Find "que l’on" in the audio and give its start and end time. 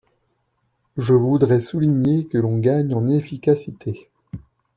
2.25-2.57